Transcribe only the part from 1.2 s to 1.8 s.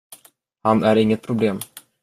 problem.